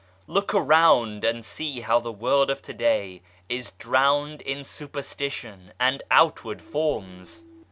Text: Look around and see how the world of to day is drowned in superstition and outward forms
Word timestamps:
Look 0.25 0.55
around 0.55 1.23
and 1.23 1.45
see 1.45 1.81
how 1.81 1.99
the 1.99 2.11
world 2.11 2.49
of 2.49 2.59
to 2.63 2.73
day 2.73 3.21
is 3.49 3.69
drowned 3.77 4.41
in 4.41 4.63
superstition 4.63 5.73
and 5.79 6.01
outward 6.09 6.59
forms 6.63 7.43